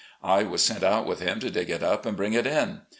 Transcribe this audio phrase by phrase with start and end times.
[0.23, 2.81] I was sent out with him to dig it up and bring it in.